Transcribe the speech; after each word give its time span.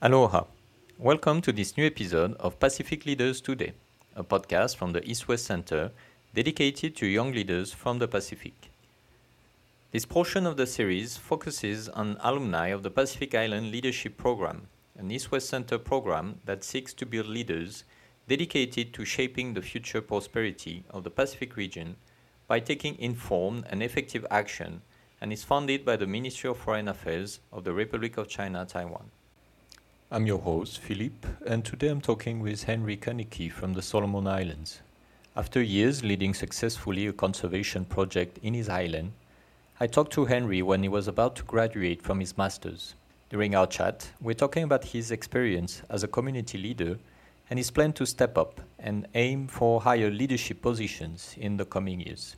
Aloha. 0.00 0.44
Welcome 0.96 1.40
to 1.42 1.50
this 1.50 1.76
new 1.76 1.84
episode 1.84 2.34
of 2.34 2.60
Pacific 2.60 3.04
Leaders 3.04 3.40
Today, 3.40 3.72
a 4.14 4.22
podcast 4.22 4.76
from 4.76 4.92
the 4.92 5.02
East 5.02 5.26
West 5.26 5.44
Center 5.46 5.90
dedicated 6.32 6.94
to 6.94 7.06
young 7.08 7.32
leaders 7.32 7.72
from 7.72 7.98
the 7.98 8.06
Pacific. 8.06 8.70
This 9.90 10.06
portion 10.06 10.46
of 10.46 10.56
the 10.56 10.68
series 10.68 11.16
focuses 11.16 11.88
on 11.88 12.16
alumni 12.20 12.68
of 12.68 12.84
the 12.84 12.92
Pacific 12.92 13.34
Island 13.34 13.72
Leadership 13.72 14.16
Program, 14.16 14.68
an 14.96 15.10
East 15.10 15.32
West 15.32 15.48
Center 15.48 15.78
program 15.78 16.38
that 16.44 16.62
seeks 16.62 16.94
to 16.94 17.04
build 17.04 17.26
leaders 17.26 17.82
dedicated 18.28 18.94
to 18.94 19.04
shaping 19.04 19.54
the 19.54 19.62
future 19.62 20.00
prosperity 20.00 20.84
of 20.90 21.02
the 21.02 21.10
Pacific 21.10 21.56
region 21.56 21.96
by 22.46 22.60
taking 22.60 22.96
informed 23.00 23.64
and 23.68 23.82
effective 23.82 24.24
action 24.30 24.80
and 25.20 25.32
is 25.32 25.42
funded 25.42 25.84
by 25.84 25.96
the 25.96 26.06
Ministry 26.06 26.48
of 26.48 26.56
Foreign 26.56 26.86
Affairs 26.86 27.40
of 27.52 27.64
the 27.64 27.72
Republic 27.72 28.16
of 28.16 28.28
China 28.28 28.64
Taiwan. 28.64 29.10
I'm 30.10 30.24
your 30.24 30.38
host, 30.38 30.78
Philippe, 30.78 31.28
and 31.46 31.62
today 31.62 31.88
I'm 31.88 32.00
talking 32.00 32.40
with 32.40 32.62
Henry 32.62 32.96
Kaniki 32.96 33.52
from 33.52 33.74
the 33.74 33.82
Solomon 33.82 34.26
Islands. 34.26 34.80
After 35.36 35.60
years 35.60 36.02
leading 36.02 36.32
successfully 36.32 37.06
a 37.06 37.12
conservation 37.12 37.84
project 37.84 38.38
in 38.42 38.54
his 38.54 38.70
island, 38.70 39.12
I 39.78 39.86
talked 39.86 40.14
to 40.14 40.24
Henry 40.24 40.62
when 40.62 40.82
he 40.82 40.88
was 40.88 41.08
about 41.08 41.36
to 41.36 41.42
graduate 41.42 42.00
from 42.00 42.20
his 42.20 42.38
master's. 42.38 42.94
During 43.28 43.54
our 43.54 43.66
chat, 43.66 44.08
we're 44.18 44.32
talking 44.32 44.62
about 44.62 44.82
his 44.82 45.10
experience 45.10 45.82
as 45.90 46.02
a 46.02 46.08
community 46.08 46.56
leader 46.56 46.96
and 47.50 47.58
his 47.58 47.70
plan 47.70 47.92
to 47.92 48.06
step 48.06 48.38
up 48.38 48.62
and 48.78 49.06
aim 49.14 49.46
for 49.46 49.82
higher 49.82 50.10
leadership 50.10 50.62
positions 50.62 51.34
in 51.36 51.58
the 51.58 51.66
coming 51.66 52.00
years. 52.00 52.34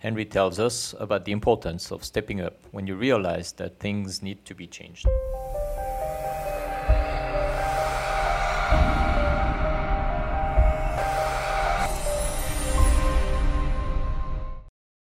Henry 0.00 0.24
tells 0.24 0.58
us 0.58 0.96
about 0.98 1.24
the 1.26 1.32
importance 1.32 1.92
of 1.92 2.02
stepping 2.04 2.40
up 2.40 2.54
when 2.72 2.88
you 2.88 2.96
realize 2.96 3.52
that 3.52 3.78
things 3.78 4.20
need 4.20 4.44
to 4.46 4.54
be 4.56 4.66
changed. 4.66 5.06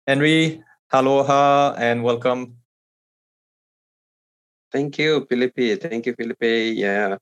Henry, 0.06 0.62
aloha 0.92 1.74
and 1.78 2.04
welcome. 2.04 2.58
Thank 4.70 4.98
you, 4.98 5.24
Felipe. 5.30 5.80
Thank 5.80 6.04
you, 6.04 6.14
Felipe. 6.14 6.76
Yeah. 6.76 7.16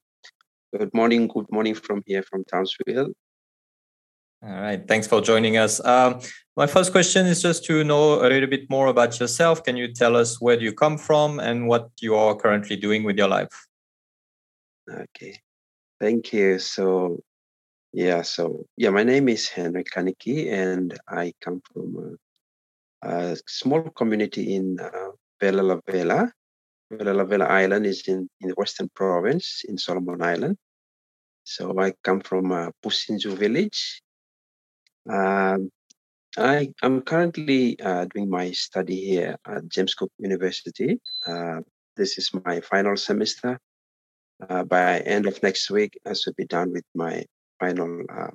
Good 0.77 0.93
morning. 0.93 1.29
Good 1.29 1.47
morning 1.53 1.75
from 1.75 2.03
here 2.07 2.25
from 2.25 2.45
Townsville. 2.45 3.13
All 4.43 4.51
right. 4.51 4.83
Thanks 4.89 5.07
for 5.07 5.21
joining 5.21 5.59
us. 5.59 5.85
Um, 5.85 6.21
my 6.57 6.67
first 6.67 6.91
question 6.91 7.27
is 7.27 7.41
just 7.41 7.65
to 7.67 7.85
know 7.85 8.21
a 8.21 8.27
little 8.27 8.49
bit 8.49 8.69
more 8.69 8.89
about 8.89 9.21
yourself. 9.21 9.63
Can 9.63 9.77
you 9.77 9.93
tell 9.93 10.17
us 10.17 10.41
where 10.41 10.57
do 10.57 10.65
you 10.65 10.73
come 10.73 10.99
from 10.99 11.39
and 11.39 11.69
what 11.69 11.89
you 12.01 12.17
are 12.17 12.35
currently 12.35 12.75
doing 12.75 13.05
with 13.05 13.17
your 13.17 13.29
life? 13.29 13.69
Okay. 14.91 15.39
Thank 16.01 16.33
you. 16.33 16.59
So, 16.59 17.21
yeah. 17.93 18.23
So, 18.23 18.67
yeah, 18.77 18.91
my 18.91 19.05
name 19.05 19.29
is 19.29 19.49
Henry 19.49 19.85
Kaniki 19.85 20.53
and 20.53 20.99
I 21.07 21.33
come 21.41 21.63
from 21.73 22.19
a 23.03 23.37
small 23.47 23.91
community 23.91 24.55
in 24.55 24.79
uh, 24.81 25.11
Vella 25.41 25.63
La 25.63 25.81
Vella. 25.87 26.33
Vella 26.91 27.13
La 27.13 27.25
Vella 27.25 27.47
Island 27.47 27.87
is 27.87 28.07
in, 28.09 28.29
in 28.41 28.49
the 28.49 28.55
Western 28.55 28.89
Province 28.95 29.63
in 29.69 29.79
Solomon 29.79 30.23
Island. 30.23 30.57
So 31.45 31.79
I 31.79 31.95
come 32.05 32.21
from 32.21 32.53
uh, 32.53 32.71
Pusinju 32.85 33.37
village. 33.37 34.03
Um, 35.09 35.71
I, 36.39 36.73
am 36.83 37.03
currently 37.03 37.79
uh, 37.81 38.07
doing 38.15 38.31
my 38.31 38.53
study 38.53 39.01
here 39.05 39.37
at 39.47 39.69
James 39.69 39.95
Cook 39.95 40.13
University. 40.19 41.01
Uh, 41.27 41.61
this 41.97 42.19
is 42.19 42.31
my 42.45 42.61
final 42.61 42.97
semester. 42.97 43.59
Uh, 44.49 44.65
by 44.65 45.01
end 45.01 45.27
of 45.27 45.43
next 45.43 45.71
week, 45.71 45.99
I 46.07 46.15
should 46.15 46.37
be 46.37 46.47
done 46.47 46.73
with 46.73 46.85
my 46.95 47.25
final 47.61 48.03
uh, 48.09 48.31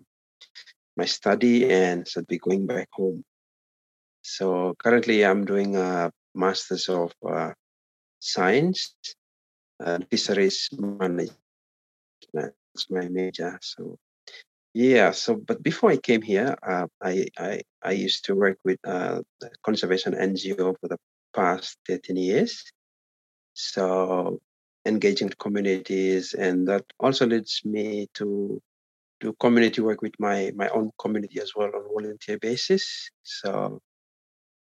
my 0.96 1.06
study 1.06 1.70
and 1.72 2.08
should 2.08 2.28
be 2.28 2.40
going 2.40 2.66
back 2.66 2.90
home. 2.92 3.24
So 4.28 4.76
currently, 4.78 5.24
I'm 5.26 5.46
doing 5.46 5.78
a 5.78 6.12
master's 6.36 6.90
of 6.90 7.14
uh, 7.26 7.54
science 8.20 8.94
and 9.80 10.06
fisheries 10.10 10.68
management. 10.74 11.32
That's 12.34 12.90
my 12.90 13.08
major. 13.08 13.58
So 13.62 13.98
yeah. 14.74 15.12
So 15.12 15.36
but 15.38 15.64
before 15.64 15.92
I 15.92 15.98
came 15.98 16.22
here, 16.22 16.58
uh, 16.62 16.88
I, 17.02 17.28
I 17.38 17.62
I 17.82 17.92
used 17.92 18.26
to 18.26 18.36
work 18.36 18.58
with 18.66 18.80
uh, 18.84 19.22
conservation 19.64 20.14
NGO 20.14 20.76
for 20.78 20.90
the 20.90 20.98
past 21.34 21.78
13 21.88 22.18
years. 22.18 22.70
So 23.54 24.40
engaging 24.86 25.30
communities, 25.40 26.34
and 26.34 26.68
that 26.68 26.84
also 27.00 27.28
leads 27.28 27.62
me 27.64 28.08
to 28.16 28.62
do 29.22 29.34
community 29.40 29.80
work 29.80 30.02
with 30.02 30.20
my 30.20 30.52
my 30.54 30.68
own 30.68 30.92
community 31.00 31.40
as 31.40 31.54
well 31.56 31.72
on 31.74 31.94
volunteer 31.94 32.38
basis. 32.40 33.10
So 33.24 33.80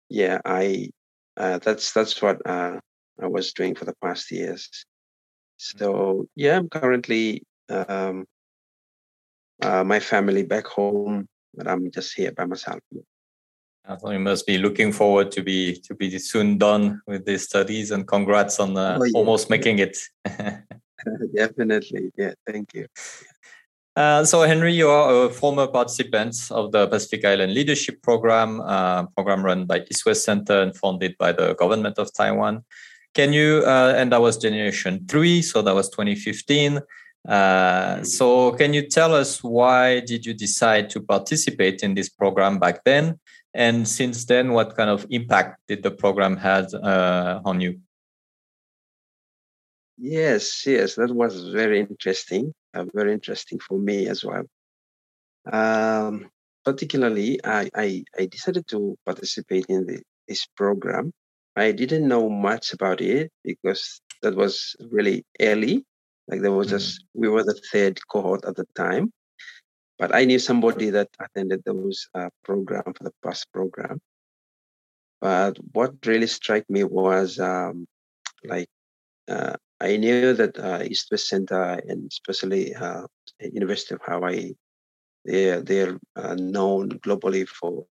yeah, 0.09 0.39
I 0.45 0.89
uh, 1.37 1.59
that's 1.59 1.93
that's 1.93 2.21
what 2.21 2.37
uh, 2.45 2.79
I 3.21 3.27
was 3.27 3.53
doing 3.53 3.75
for 3.75 3.85
the 3.85 3.95
past 4.01 4.31
years. 4.31 4.69
Mm. 5.59 5.79
So 5.79 6.27
yeah, 6.35 6.57
I'm 6.57 6.69
currently 6.69 7.43
um, 7.69 8.25
uh, 9.61 9.83
my 9.83 9.99
family 9.99 10.43
back 10.43 10.67
home, 10.67 11.27
but 11.53 11.67
I'm 11.67 11.91
just 11.91 12.15
here 12.15 12.31
by 12.31 12.45
myself. 12.45 12.79
So 13.99 14.09
you 14.09 14.19
must 14.19 14.47
be 14.47 14.57
looking 14.57 14.91
forward 14.91 15.31
to 15.33 15.43
be 15.43 15.79
to 15.81 15.93
be 15.93 16.17
soon 16.17 16.57
done 16.57 17.01
with 17.07 17.25
these 17.25 17.43
studies, 17.43 17.91
and 17.91 18.07
congrats 18.07 18.59
on 18.59 18.75
uh, 18.75 18.97
oh, 18.99 19.03
yeah. 19.03 19.11
almost 19.13 19.49
making 19.49 19.79
it. 19.79 19.97
Definitely, 21.35 22.11
yeah. 22.17 22.33
Thank 22.47 22.73
you. 22.73 22.87
Uh, 23.95 24.25
so, 24.25 24.41
Henry, 24.41 24.73
you 24.73 24.89
are 24.89 25.25
a 25.25 25.29
former 25.29 25.67
participant 25.67 26.35
of 26.51 26.73
the 26.73 26.85
Pacific 26.87 27.23
Island 27.23 27.53
Leadership 27.53 28.01
Program, 28.01 28.59
uh, 28.59 29.05
program 29.15 29.43
run 29.43 29.65
by 29.65 29.85
East 29.89 30.05
West 30.05 30.25
Center 30.25 30.61
and 30.61 30.75
funded 30.75 31.17
by 31.17 31.31
the 31.31 31.53
government 31.53 31.97
of 31.97 32.13
Taiwan. 32.13 32.65
Can 33.13 33.31
you, 33.31 33.63
uh, 33.65 33.93
and 33.95 34.11
that 34.11 34.19
was 34.19 34.37
generation 34.37 35.05
three, 35.07 35.41
so 35.41 35.61
that 35.61 35.73
was 35.73 35.89
2015. 35.91 36.81
Uh, 37.25 38.03
so, 38.03 38.51
can 38.51 38.73
you 38.73 38.85
tell 38.85 39.15
us 39.15 39.41
why 39.41 40.01
did 40.01 40.25
you 40.25 40.33
decide 40.33 40.89
to 40.89 40.99
participate 40.99 41.81
in 41.81 41.95
this 41.95 42.09
program 42.09 42.59
back 42.59 42.83
then? 42.83 43.17
And 43.53 43.87
since 43.87 44.25
then, 44.25 44.51
what 44.51 44.75
kind 44.75 44.89
of 44.89 45.07
impact 45.09 45.61
did 45.69 45.83
the 45.83 45.91
program 45.91 46.35
have 46.35 46.73
uh, 46.73 47.39
on 47.45 47.61
you? 47.61 47.79
Yes, 49.97 50.65
yes, 50.67 50.95
that 50.95 51.15
was 51.15 51.47
very 51.47 51.79
interesting 51.79 52.53
very 52.93 53.13
interesting 53.13 53.59
for 53.59 53.77
me 53.77 54.07
as 54.07 54.23
well. 54.23 54.45
Um, 55.51 56.29
particularly, 56.63 57.39
I, 57.43 57.69
I, 57.75 58.03
I, 58.17 58.25
decided 58.25 58.67
to 58.69 58.97
participate 59.05 59.65
in 59.69 59.85
the, 59.85 60.01
this 60.27 60.47
program. 60.57 61.11
I 61.55 61.71
didn't 61.71 62.07
know 62.07 62.29
much 62.29 62.73
about 62.73 62.99
it 62.99 63.31
because 63.43 64.01
that 64.23 64.35
was 64.35 64.75
really 64.89 65.23
early. 65.39 65.85
Like 66.27 66.41
there 66.41 66.51
was 66.51 66.69
just, 66.69 66.99
mm-hmm. 66.99 67.21
we 67.21 67.29
were 67.29 67.43
the 67.43 67.59
third 67.71 67.99
cohort 68.07 68.43
at 68.45 68.55
the 68.55 68.65
time. 68.75 69.13
But 69.99 70.13
I 70.13 70.25
knew 70.25 70.39
somebody 70.39 70.89
that 70.89 71.09
attended 71.19 71.61
those 71.63 72.07
uh, 72.15 72.29
program 72.43 72.83
for 72.97 73.03
the 73.03 73.13
past 73.23 73.45
program. 73.53 74.01
But 75.21 75.57
what 75.71 75.93
really 76.05 76.27
struck 76.27 76.69
me 76.69 76.83
was 76.83 77.39
um, 77.39 77.87
like 78.43 78.67
uh, 79.27 79.55
I 79.79 79.97
knew 79.97 80.33
that 80.33 80.57
uh, 80.57 80.83
East 80.83 81.09
West 81.11 81.27
Center 81.27 81.81
and 81.87 82.07
especially 82.09 82.73
uh, 82.73 83.03
University 83.39 83.95
of 83.95 84.01
Hawaii, 84.03 84.53
they're 85.25 85.61
they're 85.61 85.99
uh, 86.15 86.35
known 86.35 86.89
globally 86.99 87.47
for, 87.47 87.85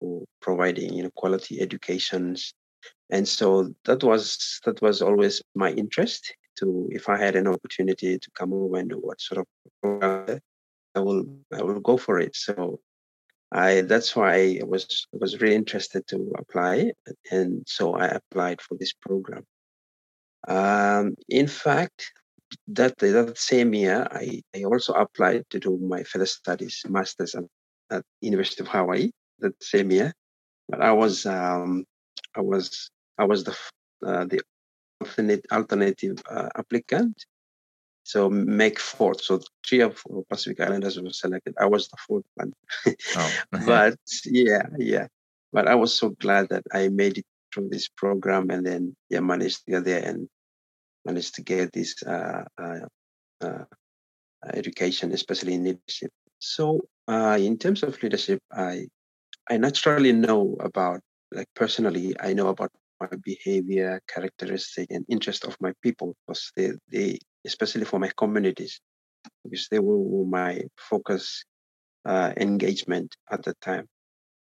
for 0.00 0.24
providing 0.40 0.94
you 0.94 1.04
know 1.04 1.10
quality 1.14 1.60
educations, 1.60 2.54
and 3.10 3.28
so 3.28 3.72
that 3.84 4.02
was 4.02 4.60
that 4.64 4.82
was 4.82 5.02
always 5.02 5.42
my 5.54 5.70
interest. 5.72 6.34
To 6.58 6.88
if 6.90 7.08
I 7.08 7.16
had 7.16 7.36
an 7.36 7.46
opportunity 7.46 8.18
to 8.18 8.30
come 8.32 8.52
over 8.52 8.78
and 8.78 8.90
do 8.90 8.96
what 8.96 9.20
sort 9.20 9.38
of 9.38 9.46
program, 9.80 10.40
I 10.96 11.00
will 11.00 11.24
I 11.56 11.62
will 11.62 11.78
go 11.78 11.96
for 11.96 12.18
it. 12.18 12.34
So 12.34 12.80
I 13.52 13.82
that's 13.82 14.16
why 14.16 14.58
I 14.60 14.64
was 14.66 15.06
was 15.12 15.40
really 15.40 15.54
interested 15.54 16.06
to 16.08 16.32
apply, 16.36 16.92
and 17.30 17.62
so 17.68 17.94
I 17.94 18.06
applied 18.06 18.60
for 18.60 18.76
this 18.76 18.92
program. 18.92 19.44
Um, 20.46 21.14
in 21.28 21.48
fact, 21.48 22.12
that 22.68 22.96
that 22.98 23.38
same 23.38 23.74
year, 23.74 24.06
I, 24.10 24.42
I 24.54 24.64
also 24.64 24.92
applied 24.92 25.44
to 25.50 25.58
do 25.58 25.78
my 25.78 26.02
further 26.02 26.26
studies, 26.26 26.82
masters 26.88 27.34
at, 27.34 27.44
at 27.90 28.04
University 28.20 28.62
of 28.62 28.68
Hawaii. 28.68 29.10
That 29.40 29.62
same 29.62 29.92
year, 29.92 30.12
but 30.68 30.80
I 30.80 30.92
was 30.92 31.24
um, 31.26 31.84
I 32.34 32.40
was 32.40 32.90
I 33.18 33.24
was 33.24 33.44
the 33.44 33.56
uh, 34.04 34.24
the 34.24 34.40
alternate, 35.00 35.46
alternative 35.52 36.18
uh, 36.28 36.48
applicant. 36.56 37.24
So 38.02 38.30
make 38.30 38.80
fourth. 38.80 39.22
So 39.22 39.40
three 39.66 39.80
of 39.80 40.02
Pacific 40.30 40.60
Islanders 40.60 41.00
were 41.00 41.10
selected. 41.10 41.54
I 41.60 41.66
was 41.66 41.88
the 41.88 41.98
fourth 42.06 42.24
one. 42.34 42.52
oh. 43.16 43.32
but 43.66 43.98
yeah, 44.24 44.66
yeah. 44.78 45.08
But 45.52 45.68
I 45.68 45.74
was 45.74 45.94
so 45.94 46.10
glad 46.10 46.48
that 46.48 46.64
I 46.72 46.88
made 46.88 47.18
it 47.18 47.26
through 47.52 47.68
this 47.70 47.88
program 47.88 48.50
and 48.50 48.66
then 48.66 48.96
yeah 49.10 49.20
managed 49.20 49.64
to 49.64 49.72
get 49.72 49.84
there 49.84 50.04
and 50.04 50.28
managed 51.04 51.34
to 51.36 51.42
get 51.42 51.72
this 51.72 52.02
uh, 52.02 52.44
uh, 52.60 52.86
uh, 53.40 53.64
education, 54.52 55.12
especially 55.12 55.54
in 55.54 55.64
leadership. 55.64 56.10
So, 56.38 56.80
uh, 57.08 57.38
in 57.40 57.58
terms 57.58 57.82
of 57.82 58.00
leadership, 58.02 58.40
I 58.52 58.86
I 59.50 59.56
naturally 59.56 60.12
know 60.12 60.56
about 60.60 61.00
like 61.32 61.48
personally, 61.54 62.14
I 62.20 62.34
know 62.34 62.48
about 62.48 62.70
my 63.00 63.08
behavior, 63.24 64.00
characteristic, 64.08 64.90
and 64.90 65.04
interest 65.08 65.44
of 65.44 65.56
my 65.60 65.72
people 65.82 66.14
because 66.26 66.52
they, 66.56 66.72
they 66.90 67.18
especially 67.46 67.84
for 67.84 67.98
my 67.98 68.10
communities, 68.16 68.80
because 69.44 69.68
they 69.70 69.78
were 69.78 70.24
my 70.24 70.62
focus 70.76 71.44
uh, 72.04 72.32
engagement 72.36 73.16
at 73.30 73.42
the 73.44 73.54
time. 73.60 73.86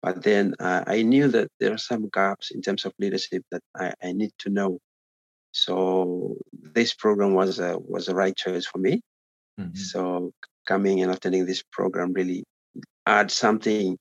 But 0.02 0.22
then 0.22 0.54
uh, 0.58 0.84
I 0.86 1.02
knew 1.02 1.28
that 1.28 1.48
there 1.60 1.74
are 1.74 1.78
some 1.78 2.08
gaps 2.08 2.50
in 2.50 2.62
terms 2.62 2.84
of 2.84 2.92
leadership 2.98 3.44
that 3.50 3.62
I, 3.76 3.92
I 4.02 4.12
need 4.12 4.32
to 4.38 4.50
know. 4.50 4.78
So 5.52 6.36
this 6.52 6.94
program 6.94 7.34
was 7.34 7.58
a 7.58 7.78
was 7.78 8.08
a 8.08 8.14
right 8.14 8.36
choice 8.36 8.66
for 8.66 8.78
me. 8.78 9.02
Mm-hmm. 9.60 9.74
So 9.74 10.32
coming 10.66 11.02
and 11.02 11.12
attending 11.12 11.44
this 11.44 11.62
program 11.70 12.12
really 12.12 12.44
add 13.06 13.30
something 13.30 13.98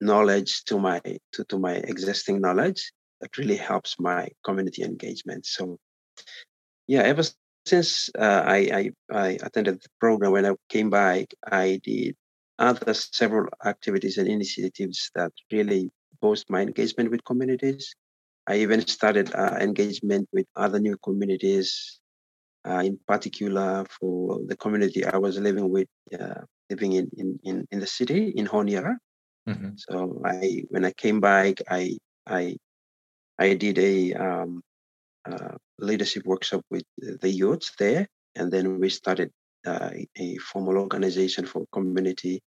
knowledge 0.00 0.64
to 0.64 0.78
my 0.78 1.00
to, 1.32 1.44
to 1.44 1.58
my 1.58 1.74
existing 1.74 2.40
knowledge 2.40 2.92
that 3.20 3.36
really 3.38 3.56
helps 3.56 3.98
my 4.00 4.28
community 4.44 4.82
engagement. 4.82 5.46
So 5.46 5.78
yeah, 6.86 7.02
ever 7.02 7.22
since 7.66 8.10
uh, 8.18 8.42
I, 8.44 8.56
I, 8.56 8.90
I 9.10 9.28
attended 9.42 9.80
the 9.82 9.88
program 9.98 10.32
when 10.32 10.46
I 10.46 10.54
came 10.68 10.90
back, 10.90 11.32
I 11.50 11.80
did 11.82 12.14
other 12.58 12.94
several 12.94 13.48
activities 13.64 14.18
and 14.18 14.28
initiatives 14.28 15.10
that 15.14 15.32
really 15.50 15.90
boost 16.20 16.50
my 16.50 16.62
engagement 16.62 17.10
with 17.10 17.24
communities. 17.24 17.94
I 18.46 18.56
even 18.56 18.86
started 18.86 19.34
uh, 19.34 19.56
engagement 19.60 20.28
with 20.32 20.46
other 20.54 20.78
new 20.78 20.96
communities, 20.98 22.00
uh, 22.68 22.82
in 22.84 22.98
particular 23.06 23.84
for 23.98 24.40
the 24.46 24.56
community 24.56 25.04
I 25.04 25.16
was 25.16 25.38
living 25.38 25.70
with, 25.70 25.88
uh, 26.18 26.42
living 26.70 26.92
in, 26.92 27.10
in, 27.16 27.38
in, 27.42 27.66
in, 27.70 27.80
the 27.80 27.86
city 27.86 28.32
in 28.36 28.46
Honiara. 28.46 28.96
Mm-hmm. 29.48 29.70
So 29.76 30.22
I, 30.24 30.64
when 30.68 30.84
I 30.84 30.92
came 30.92 31.20
back, 31.20 31.62
I, 31.68 31.96
I, 32.26 32.56
I 33.38 33.54
did 33.54 33.78
a 33.78 34.12
um, 34.14 34.62
uh, 35.30 35.56
leadership 35.78 36.24
workshop 36.24 36.62
with 36.70 36.84
the 36.98 37.30
youths 37.30 37.72
there, 37.78 38.06
and 38.36 38.52
then 38.52 38.78
we 38.78 38.90
started 38.90 39.30
uh, 39.66 39.90
a 40.16 40.36
formal 40.38 40.78
organization 40.78 41.46
for 41.46 41.66
community. 41.72 42.42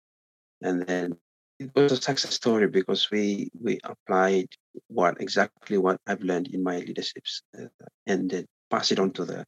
And 0.63 0.87
then 0.87 1.17
it 1.59 1.71
was 1.75 1.93
a 1.93 1.97
success 1.97 2.35
story 2.35 2.69
because 2.69 3.11
we 3.11 3.51
we 3.61 3.79
applied 3.85 4.49
what 4.89 5.21
exactly 5.21 5.79
what 5.79 6.01
I've 6.07 6.23
learned 6.23 6.49
in 6.49 6.63
my 6.63 6.79
leaderships 6.79 7.43
uh, 7.59 7.67
and 8.07 8.31
then 8.31 8.47
pass 8.71 8.93
it 8.93 8.99
on 8.99 9.13
to 9.13 9.25
the 9.25 9.45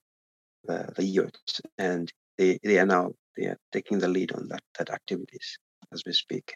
the, 0.65 0.93
the 0.97 1.05
youths, 1.05 1.61
and 1.79 2.13
they 2.39 2.59
they 2.63 2.79
are 2.79 2.87
now 2.87 3.13
they 3.37 3.47
are 3.47 3.59
taking 3.73 3.99
the 3.99 4.09
lead 4.09 4.33
on 4.33 4.49
that 4.49 4.63
that 4.79 4.91
activities 4.91 5.59
as 5.93 6.03
we 6.07 6.13
speak. 6.13 6.55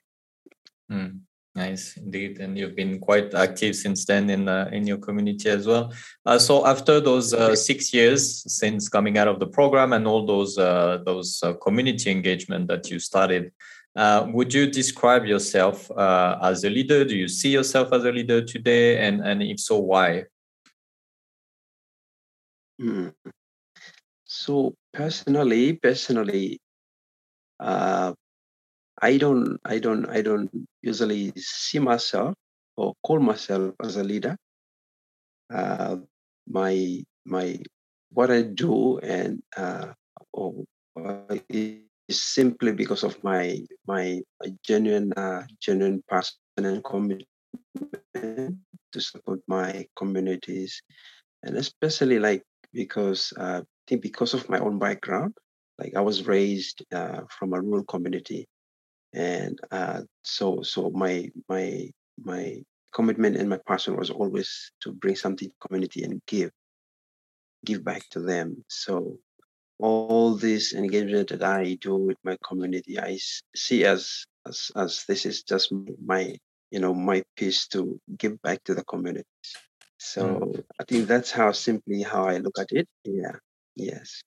Mm. 0.90 1.20
Nice 1.58 1.96
indeed, 1.96 2.38
and 2.38 2.56
you've 2.56 2.76
been 2.76 3.00
quite 3.00 3.34
active 3.34 3.74
since 3.74 4.04
then 4.04 4.30
in 4.30 4.48
uh, 4.48 4.70
in 4.72 4.86
your 4.86 4.98
community 4.98 5.48
as 5.50 5.66
well. 5.66 5.92
Uh, 6.24 6.38
so 6.38 6.64
after 6.64 7.00
those 7.00 7.34
uh, 7.34 7.56
six 7.56 7.92
years 7.92 8.44
since 8.46 8.88
coming 8.88 9.18
out 9.18 9.26
of 9.26 9.40
the 9.40 9.46
program 9.48 9.92
and 9.92 10.06
all 10.06 10.24
those 10.24 10.56
uh, 10.56 10.98
those 11.04 11.42
uh, 11.42 11.54
community 11.54 12.12
engagement 12.12 12.68
that 12.68 12.88
you 12.90 13.00
started, 13.00 13.50
uh, 13.96 14.28
would 14.32 14.54
you 14.54 14.70
describe 14.70 15.24
yourself 15.26 15.90
as 16.50 16.62
a 16.62 16.70
leader? 16.70 17.04
Do 17.04 17.16
you 17.16 17.26
see 17.26 17.50
yourself 17.50 17.92
as 17.92 18.04
a 18.04 18.12
leader 18.12 18.40
today, 18.40 18.98
and 19.04 19.20
and 19.26 19.42
if 19.42 19.58
so, 19.58 19.78
why? 19.78 20.26
Mm. 22.80 23.12
So 24.26 24.76
personally, 24.92 25.72
personally, 25.72 26.60
I 29.00 29.16
don't, 29.16 29.58
I 29.64 29.78
don't, 29.78 30.06
I 30.06 30.22
don't 30.22 30.50
usually 30.82 31.32
see 31.36 31.78
myself 31.78 32.34
or 32.76 32.94
call 33.04 33.20
myself 33.20 33.74
as 33.82 33.96
a 33.96 34.04
leader. 34.04 34.36
Uh, 35.52 35.96
my, 36.48 37.02
my, 37.24 37.58
what 38.12 38.30
I 38.30 38.42
do 38.42 38.98
and 38.98 39.42
uh, 39.56 39.92
or, 40.32 40.64
uh, 40.96 41.36
is 41.48 41.80
simply 42.10 42.72
because 42.72 43.04
of 43.04 43.22
my, 43.22 43.60
my, 43.86 44.20
genuine, 44.64 45.12
uh, 45.12 45.42
genuine 45.60 46.02
passion 46.08 46.34
and 46.56 46.82
commitment 46.84 47.26
to 48.92 49.00
support 49.00 49.40
my 49.46 49.86
communities, 49.96 50.82
and 51.42 51.56
especially 51.56 52.18
like 52.18 52.42
because 52.72 53.32
uh, 53.38 53.62
I 53.62 53.66
think 53.86 54.02
because 54.02 54.34
of 54.34 54.48
my 54.48 54.58
own 54.58 54.78
background, 54.78 55.34
like 55.78 55.94
I 55.94 56.00
was 56.00 56.26
raised 56.26 56.84
uh, 56.92 57.20
from 57.30 57.52
a 57.52 57.60
rural 57.60 57.84
community 57.84 58.48
and 59.18 59.58
uh, 59.70 60.02
so 60.22 60.62
so 60.62 60.90
my 60.90 61.28
my 61.48 61.90
my 62.24 62.62
commitment 62.92 63.36
and 63.36 63.48
my 63.48 63.58
passion 63.66 63.96
was 63.96 64.10
always 64.10 64.72
to 64.80 64.92
bring 64.92 65.16
something 65.16 65.48
to 65.48 65.68
community 65.68 66.04
and 66.04 66.22
give 66.26 66.50
give 67.66 67.84
back 67.84 68.02
to 68.10 68.20
them. 68.20 68.64
So 68.68 69.18
all 69.78 70.34
this 70.34 70.74
engagement 70.74 71.28
that 71.28 71.42
i 71.42 71.74
do 71.80 71.94
with 71.94 72.16
my 72.24 72.36
community 72.44 72.98
i 72.98 73.16
see 73.54 73.84
as 73.84 74.26
as, 74.46 74.72
as 74.74 75.04
this 75.06 75.24
is 75.24 75.42
just 75.42 75.72
my 76.04 76.34
you 76.70 76.80
know 76.80 76.92
my 76.92 77.22
piece 77.36 77.68
to 77.68 78.00
give 78.16 78.40
back 78.42 78.62
to 78.64 78.74
the 78.74 78.84
community 78.84 79.24
so 79.98 80.24
mm. 80.24 80.64
i 80.80 80.84
think 80.84 81.06
that's 81.06 81.30
how 81.30 81.52
simply 81.52 82.02
how 82.02 82.24
i 82.24 82.38
look 82.38 82.58
at 82.58 82.72
it. 82.72 82.88
Yeah. 83.04 83.36
Yes 83.76 84.22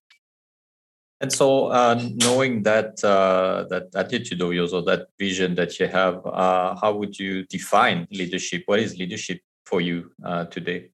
and 1.21 1.31
so, 1.31 1.67
uh, 1.67 2.01
knowing 2.15 2.63
that 2.63 3.03
uh, 3.03 3.65
that 3.69 3.95
attitude 3.95 4.41
of 4.41 4.53
yours 4.53 4.73
or 4.73 4.81
that 4.83 5.07
vision 5.19 5.53
that 5.55 5.79
you 5.79 5.87
have, 5.87 6.25
uh, 6.25 6.75
how 6.81 6.93
would 6.93 7.17
you 7.19 7.45
define 7.45 8.07
leadership? 8.11 8.63
What 8.65 8.79
is 8.79 8.97
leadership 8.97 9.39
for 9.65 9.81
you 9.81 10.11
uh, 10.25 10.45
today? 10.45 10.89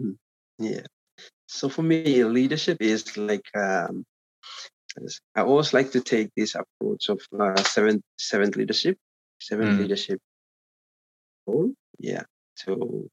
Hmm. 0.00 0.12
Yeah. 0.58 0.86
So 1.46 1.68
for 1.68 1.82
me, 1.82 2.24
leadership 2.24 2.78
is 2.80 3.16
like 3.18 3.44
um, 3.54 4.06
I 5.34 5.42
always 5.42 5.72
like 5.72 5.92
to 5.92 6.00
take 6.00 6.30
this 6.34 6.54
approach 6.54 7.10
of 7.10 7.20
uh, 7.38 7.62
seventh 7.62 8.02
seventh 8.18 8.56
leadership, 8.56 8.96
seventh 9.40 9.76
mm. 9.76 9.82
leadership 9.82 10.20
role. 11.46 11.72
Yeah. 11.98 12.22
So 12.54 13.08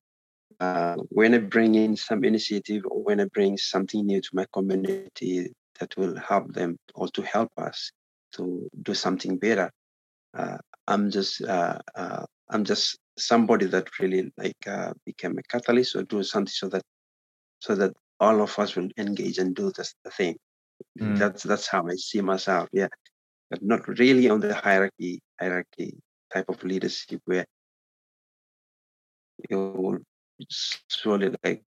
uh, 0.60 0.96
when 1.10 1.34
I 1.36 1.40
bring 1.40 1.76
in 1.76 1.96
some 1.96 2.24
initiative 2.24 2.84
or 2.90 3.04
when 3.04 3.20
I 3.20 3.26
bring 3.26 3.58
something 3.58 4.06
new 4.06 4.22
to 4.22 4.30
my 4.34 4.46
community 4.54 5.54
that 5.80 5.96
will 5.98 6.18
help 6.18 6.54
them 6.54 6.78
or 6.96 7.08
to 7.10 7.22
help 7.22 7.52
us 7.58 7.92
to 8.34 8.68
do 8.82 8.94
something 8.94 9.38
better, 9.38 9.72
uh, 10.36 10.58
I'm 10.88 11.12
just 11.12 11.42
uh, 11.44 11.80
uh 11.96 12.26
I'm 12.50 12.64
just 12.64 12.98
somebody 13.18 13.66
that 13.68 14.00
really 14.00 14.32
like 14.38 14.68
uh, 14.68 14.94
became 15.06 15.38
a 15.38 15.44
catalyst 15.44 15.96
or 15.96 16.04
do 16.04 16.24
something 16.24 16.52
so 16.52 16.70
that 16.70 16.84
so 17.60 17.76
that 17.76 17.94
all 18.20 18.42
of 18.42 18.58
us 18.58 18.76
will 18.76 18.90
engage 18.98 19.38
and 19.38 19.56
do 19.56 19.72
this, 19.76 19.94
the 20.04 20.12
thing. 20.12 20.38
Mm. 21.00 21.18
That's 21.18 21.44
that's 21.44 21.68
how 21.68 21.88
I 21.88 21.96
see 21.96 22.22
myself. 22.22 22.68
Yeah, 22.72 22.88
but 23.50 23.62
not 23.64 23.88
really 23.88 24.30
on 24.30 24.40
the 24.40 24.54
hierarchy 24.54 25.20
hierarchy 25.40 25.98
type 26.34 26.50
of 26.50 26.64
leadership 26.64 27.22
where 27.26 27.46
you 29.50 29.58
will 29.58 30.00
surely 30.90 31.34
like 31.44 31.64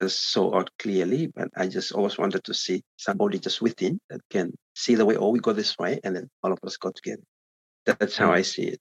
just 0.00 0.32
so 0.32 0.54
out 0.54 0.70
clearly, 0.78 1.28
but 1.28 1.48
I 1.56 1.68
just 1.68 1.92
always 1.92 2.18
wanted 2.18 2.44
to 2.44 2.54
see 2.54 2.82
somebody 2.96 3.38
just 3.38 3.62
within 3.62 4.00
that 4.10 4.20
can 4.30 4.52
see 4.74 4.94
the 4.94 5.04
way, 5.04 5.16
oh, 5.16 5.30
we 5.30 5.38
go 5.38 5.52
this 5.52 5.78
way, 5.78 6.00
and 6.04 6.16
then 6.16 6.30
all 6.42 6.52
of 6.52 6.58
us 6.64 6.76
go 6.76 6.90
together. 6.90 7.22
That's 7.86 8.16
how 8.16 8.32
I 8.32 8.42
see 8.42 8.64
it. 8.64 8.80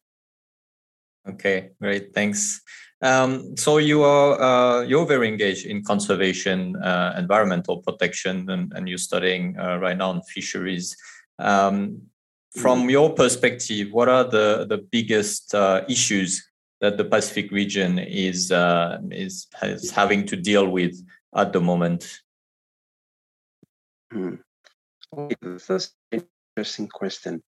Okay, 1.27 1.71
great, 1.81 2.13
thanks. 2.13 2.61
Um, 3.01 3.55
so 3.57 3.77
you 3.77 4.03
are 4.03 4.41
uh, 4.41 4.81
you're 4.81 5.05
very 5.05 5.27
engaged 5.27 5.65
in 5.65 5.83
conservation, 5.83 6.75
uh, 6.77 7.15
environmental 7.17 7.81
protection, 7.81 8.49
and, 8.49 8.71
and 8.75 8.87
you're 8.87 8.97
studying 8.97 9.57
uh, 9.59 9.77
right 9.77 9.97
now 9.97 10.09
on 10.09 10.21
fisheries. 10.23 10.95
Um, 11.39 12.01
from 12.55 12.81
mm-hmm. 12.81 12.89
your 12.89 13.13
perspective, 13.13 13.89
what 13.91 14.09
are 14.09 14.23
the 14.23 14.65
the 14.67 14.77
biggest 14.77 15.53
uh, 15.55 15.83
issues 15.89 16.43
that 16.83 16.97
the 16.97 17.05
Pacific 17.05 17.49
region 17.49 17.97
is 17.97 18.51
uh, 18.51 18.99
is, 19.09 19.47
is 19.61 19.89
having 19.89 20.25
to 20.25 20.35
deal 20.35 20.67
with 20.67 20.93
at 21.33 21.53
the 21.53 21.61
moment? 21.61 22.19
Hmm. 24.11 24.35
That's 25.41 25.93
an 26.11 26.27
interesting 26.57 26.89
question. 26.89 27.41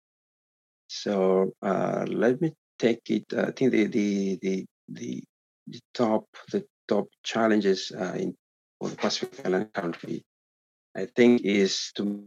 So 0.87 1.51
uh, 1.61 2.05
let 2.07 2.39
me 2.39 2.53
take 2.79 3.01
it. 3.09 3.25
I 3.33 3.51
think 3.51 3.73
the 3.73 3.87
the 3.87 4.39
the 4.41 4.65
the, 4.87 5.23
the 5.67 5.79
top 5.93 6.23
the 6.53 6.63
top 6.87 7.07
challenges 7.23 7.91
uh, 7.91 8.15
in 8.15 8.37
for 8.79 8.87
the 8.87 8.95
Pacific 8.95 9.45
Island 9.45 9.73
country, 9.73 10.23
I 10.95 11.07
think, 11.13 11.41
is 11.43 11.91
to 11.97 12.23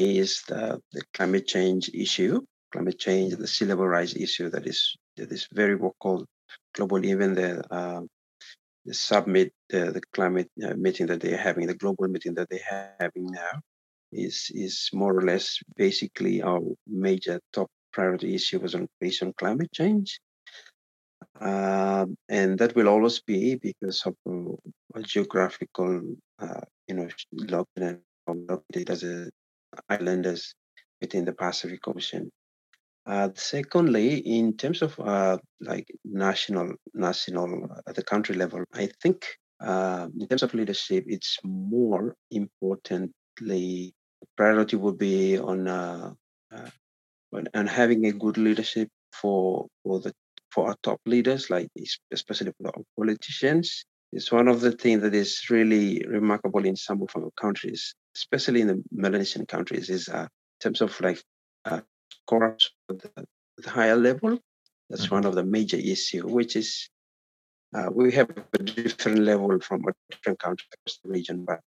is 0.00 0.42
the, 0.48 0.80
the 0.90 1.02
climate 1.14 1.46
change 1.46 1.88
issue, 1.94 2.40
climate 2.72 2.98
change, 2.98 3.36
the 3.36 3.46
sea 3.46 3.64
level 3.64 3.86
rise 3.86 4.16
issue 4.16 4.50
that 4.50 4.66
is 4.66 4.96
that 5.16 5.30
is 5.30 5.46
very 5.52 5.74
vocal 5.74 6.26
globally, 6.76 7.06
even 7.06 7.34
the, 7.34 7.62
uh, 7.72 8.02
the 8.84 8.94
summit, 8.94 9.52
the, 9.68 9.92
the 9.92 10.00
climate 10.12 10.50
uh, 10.64 10.74
meeting 10.74 11.06
that 11.06 11.20
they're 11.20 11.36
having, 11.36 11.66
the 11.66 11.74
global 11.74 12.08
meeting 12.08 12.34
that 12.34 12.48
they're 12.50 12.94
having 13.00 13.26
now. 13.26 13.60
is 14.12 14.50
is 14.54 14.88
more 14.92 15.14
or 15.16 15.22
less 15.22 15.60
basically 15.76 16.40
our 16.42 16.62
major 16.86 17.40
top 17.52 17.68
priority 17.92 18.34
issue 18.34 18.58
was 18.58 18.74
on 18.74 18.88
based 19.00 19.22
on 19.22 19.32
climate 19.34 19.70
change. 19.72 20.20
Um, 21.40 22.16
and 22.28 22.58
that 22.58 22.74
will 22.74 22.88
always 22.88 23.20
be 23.20 23.56
because 23.56 24.02
of 24.06 24.14
uh, 24.26 25.02
geographical, 25.02 26.02
uh, 26.38 26.60
you 26.86 26.94
know, 26.94 27.08
located 28.26 28.90
as 28.90 29.04
islanders 29.88 30.54
within 31.00 31.24
the 31.24 31.32
Pacific 31.32 31.86
Ocean. 31.86 32.30
Uh, 33.08 33.30
secondly, 33.34 34.18
in 34.18 34.54
terms 34.54 34.82
of 34.82 34.98
uh, 35.00 35.38
like 35.62 35.88
national, 36.04 36.74
national 36.92 37.66
at 37.86 37.94
the 37.94 38.02
country 38.02 38.36
level, 38.36 38.62
I 38.74 38.90
think 39.02 39.26
uh, 39.60 40.08
in 40.20 40.28
terms 40.28 40.42
of 40.42 40.52
leadership, 40.52 41.04
it's 41.06 41.38
more 41.42 42.14
importantly 42.30 43.94
priority 44.36 44.76
would 44.76 44.98
be 44.98 45.38
on 45.38 45.66
uh, 45.68 46.12
uh, 46.52 46.70
on 47.32 47.66
having 47.66 48.06
a 48.06 48.12
good 48.12 48.36
leadership 48.36 48.88
for 49.12 49.66
for 49.82 50.00
the 50.00 50.12
for 50.50 50.68
our 50.68 50.76
top 50.82 51.00
leaders, 51.06 51.48
like 51.48 51.68
especially 52.12 52.52
for 52.60 52.68
our 52.68 52.82
politicians. 52.96 53.84
It's 54.12 54.32
one 54.32 54.48
of 54.48 54.60
the 54.60 54.72
things 54.72 55.02
that 55.02 55.14
is 55.14 55.40
really 55.50 56.04
remarkable 56.08 56.64
in 56.64 56.76
some 56.76 57.02
of 57.02 57.08
our 57.16 57.30
countries, 57.40 57.94
especially 58.16 58.60
in 58.62 58.68
the 58.68 58.82
Melanesian 58.92 59.46
countries, 59.46 59.90
is 59.90 60.08
uh, 60.08 60.22
in 60.22 60.58
terms 60.60 60.80
of 60.82 60.98
like 61.00 61.22
uh, 61.64 61.80
corruption 62.28 62.70
at 62.72 62.77
the, 62.94 63.26
the 63.58 63.70
higher 63.70 63.96
level. 63.96 64.38
That's 64.88 65.06
mm-hmm. 65.06 65.16
one 65.16 65.24
of 65.26 65.34
the 65.34 65.44
major 65.44 65.76
issue, 65.76 66.26
which 66.26 66.56
is 66.56 66.88
uh, 67.74 67.90
we 67.92 68.12
have 68.12 68.30
a 68.54 68.58
different 68.58 69.18
level 69.18 69.60
from 69.60 69.84
a 69.86 69.92
different 70.10 70.38
country 70.38 70.66
across 70.72 70.98
the 71.04 71.10
region, 71.10 71.44
but 71.44 71.60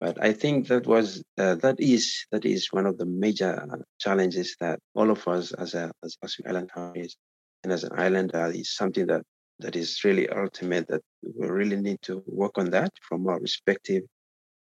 but 0.00 0.22
I 0.22 0.32
think 0.32 0.68
that 0.68 0.86
was 0.86 1.22
uh, 1.38 1.56
that 1.56 1.80
is 1.80 2.24
that 2.30 2.44
is 2.44 2.68
one 2.72 2.86
of 2.86 2.98
the 2.98 3.06
major 3.06 3.66
challenges 3.98 4.56
that 4.60 4.78
all 4.94 5.10
of 5.10 5.26
us 5.26 5.52
as 5.52 5.74
a 5.74 5.90
as, 6.04 6.16
as 6.22 6.36
island 6.46 6.70
countries 6.72 7.16
and 7.64 7.72
as 7.72 7.84
an 7.84 7.92
islander 7.98 8.52
is 8.54 8.74
something 8.74 9.06
that 9.06 9.22
that 9.58 9.74
is 9.74 10.04
really 10.04 10.28
ultimate 10.28 10.86
that 10.88 11.02
we 11.22 11.48
really 11.48 11.76
need 11.76 12.00
to 12.02 12.22
work 12.26 12.58
on 12.58 12.70
that 12.70 12.92
from 13.08 13.26
our 13.26 13.40
respective 13.40 14.04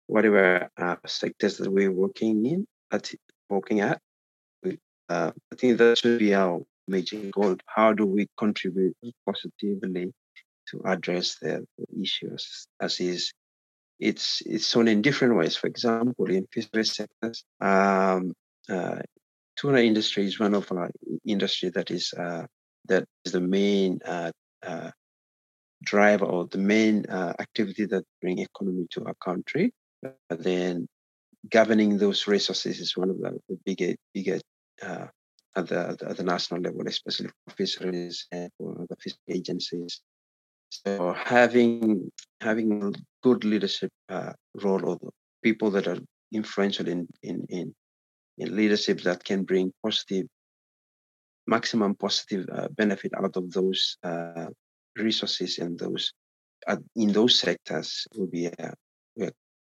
whatever 0.07 0.69
uh, 0.79 0.97
sectors 1.07 1.59
that 1.59 1.71
we're 1.71 1.93
working 1.93 2.47
in 2.47 2.67
at 2.91 3.13
working 3.51 3.81
at. 3.81 4.01
Uh, 5.09 5.33
I 5.53 5.57
think 5.57 5.79
that 5.79 5.99
should 5.99 6.19
be 6.19 6.35
our 6.35 6.61
major 6.87 7.19
goal. 7.31 7.57
How 7.67 7.93
do 7.93 8.07
we 8.07 8.27
contribute 8.37 8.97
positively 9.27 10.13
to 10.71 10.83
address 10.85 11.37
the, 11.41 11.65
the 11.79 12.03
issues 12.03 12.67
as 12.81 13.01
is 13.01 13.33
it's 13.99 14.43
it's 14.47 14.69
shown 14.69 14.89
in 14.89 15.03
different 15.03 15.37
ways. 15.37 15.57
For 15.57 15.67
example, 15.67 16.31
in 16.31 16.47
fisheries 16.53 16.95
sectors, 16.95 17.45
um, 17.61 18.33
uh, 18.69 19.01
tuna 19.57 19.81
industry 19.81 20.27
is 20.27 20.39
one 20.39 20.55
of 20.55 20.71
our 20.71 20.91
industry 21.25 21.71
that 21.71 21.91
is 21.91 22.13
uh, 22.17 22.47
that 22.87 23.05
is 23.25 23.33
the 23.33 23.41
main 23.41 23.99
uh, 24.05 24.31
uh 24.63 24.91
driver 25.83 26.25
or 26.25 26.47
the 26.47 26.59
main 26.59 27.07
uh, 27.07 27.33
activity 27.39 27.87
that 27.87 28.05
bring 28.21 28.39
economy 28.39 28.87
to 28.91 29.05
our 29.05 29.15
country. 29.25 29.73
But 30.03 30.15
then 30.43 30.87
governing 31.51 31.99
those 31.99 32.27
resources 32.27 32.79
is 32.79 32.97
one 32.97 33.11
of 33.11 33.19
the, 33.19 33.39
the 33.49 33.59
bigger 33.65 33.95
bigger 34.15 34.39
uh, 34.83 35.07
at 35.57 35.69
the, 35.69 35.97
at 36.09 36.17
the 36.17 36.23
national 36.23 36.61
level, 36.61 36.87
especially 36.87 37.29
for 37.29 37.55
fisheries 37.55 38.27
and 38.33 38.51
for 38.59 38.87
the 38.89 38.97
fishery 38.97 39.19
agencies. 39.31 40.01
So 40.71 41.15
having 41.15 42.11
having 42.41 42.83
a 42.83 42.93
good 43.23 43.45
leadership 43.45 43.91
uh, 44.09 44.33
role 44.63 44.85
or 44.85 44.99
people 45.43 45.71
that 45.71 45.87
are 45.87 45.99
influential 46.33 46.87
in, 46.89 47.09
in 47.23 47.47
in 47.49 47.75
in 48.37 48.55
leadership 48.55 49.01
that 49.03 49.25
can 49.25 49.45
bring 49.45 49.73
positive 49.83 50.27
maximum 51.47 51.95
positive 51.95 52.47
uh, 52.53 52.69
benefit 52.77 53.13
out 53.17 53.35
of 53.37 53.51
those 53.51 53.97
uh, 54.05 54.49
resources 54.97 55.59
and 55.59 55.79
those 55.79 56.13
uh, 56.67 56.77
in 56.97 57.13
those 57.13 57.39
sectors 57.39 58.07
will 58.15 58.27
be 58.27 58.47
a, 58.47 58.75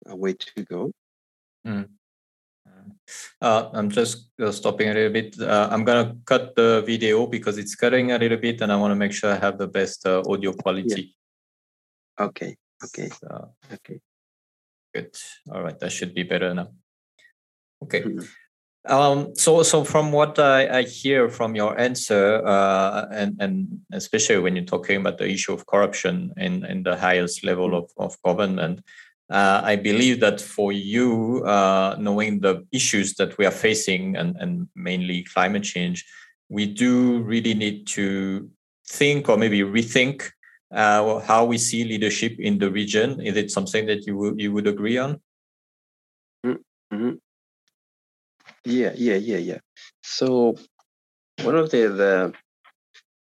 a 0.06 0.16
way 0.16 0.34
to 0.34 0.64
go. 0.64 0.92
Mm. 1.66 1.90
Uh, 3.42 3.70
I'm 3.74 3.90
just 3.90 4.30
uh, 4.40 4.52
stopping 4.52 4.90
a 4.90 4.94
little 4.94 5.12
bit. 5.12 5.40
Uh, 5.40 5.68
I'm 5.72 5.84
gonna 5.84 6.16
cut 6.26 6.56
the 6.56 6.84
video 6.86 7.28
because 7.28 7.58
it's 7.58 7.76
cutting 7.76 8.12
a 8.12 8.18
little 8.18 8.38
bit, 8.38 8.62
and 8.62 8.72
I 8.72 8.76
want 8.76 8.92
to 8.92 8.96
make 8.96 9.12
sure 9.12 9.32
I 9.32 9.38
have 9.38 9.58
the 9.58 9.68
best 9.68 10.06
uh, 10.06 10.24
audio 10.28 10.54
quality. 10.54 11.16
Yeah. 12.20 12.26
Okay. 12.26 12.58
Okay. 12.84 13.10
So, 13.10 13.54
okay. 13.74 14.00
Good. 14.94 15.16
All 15.52 15.64
right. 15.64 15.80
That 15.80 15.92
should 15.92 16.14
be 16.14 16.24
better 16.24 16.54
now. 16.54 16.70
Okay. 17.84 18.02
Mm-hmm. 18.04 18.26
Um, 18.84 19.36
so, 19.36 19.62
so 19.62 19.84
from 19.84 20.12
what 20.12 20.40
I, 20.40 20.80
I 20.80 20.84
hear 20.84 21.30
from 21.30 21.56
your 21.56 21.80
answer, 21.80 22.42
uh, 22.44 23.06
and 23.12 23.38
and 23.40 23.82
especially 23.94 24.40
when 24.40 24.56
you're 24.56 24.66
talking 24.66 24.98
about 24.98 25.20
the 25.20 25.30
issue 25.30 25.54
of 25.54 25.68
corruption 25.68 26.34
in 26.38 26.66
in 26.66 26.82
the 26.82 26.98
highest 26.98 27.44
level 27.44 27.70
mm-hmm. 27.70 28.02
of 28.02 28.14
of 28.14 28.22
government, 28.24 28.82
uh, 29.32 29.62
I 29.64 29.78
believe 29.78 30.20
that 30.20 30.42
for 30.42 30.74
you, 30.74 31.44
uh, 31.46 31.96
knowing 31.98 32.42
the 32.42 32.68
issues 32.74 33.16
that 33.16 33.38
we 33.38 33.46
are 33.46 33.52
facing 33.52 34.18
and, 34.18 34.36
and 34.38 34.68
mainly 34.76 35.24
climate 35.24 35.64
change, 35.64 36.06
we 36.50 36.66
do 36.68 37.22
really 37.24 37.54
need 37.54 37.88
to 37.88 38.50
think 38.90 39.30
or 39.30 39.38
maybe 39.38 39.62
rethink 39.62 40.30
uh, 40.74 41.20
how 41.20 41.46
we 41.46 41.58
see 41.58 41.86
leadership 41.86 42.36
in 42.40 42.60
the 42.60 42.70
region. 42.70 43.22
Is 43.22 43.38
it 43.38 43.52
something 43.52 43.86
that 43.86 44.06
you 44.06 44.18
would 44.18 44.42
you 44.42 44.52
would 44.52 44.68
agree 44.68 44.98
on? 44.98 45.22
Mm-hmm. 46.46 47.12
Yeah, 48.66 48.92
yeah, 48.96 49.16
yeah, 49.16 49.38
yeah. 49.38 49.60
So 50.04 50.58
one 51.42 51.56
of 51.56 51.72
the 51.72 51.88
the, 51.88 52.34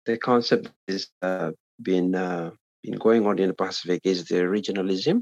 the 0.06 0.18
concept 0.18 0.72
is 0.88 1.08
uh, 1.22 1.52
been 1.80 2.16
uh, 2.16 2.50
been 2.82 2.98
going 2.98 3.28
on 3.28 3.38
in 3.38 3.50
the 3.50 3.54
Pacific 3.54 4.02
is 4.04 4.26
the 4.26 4.42
regionalism 4.42 5.22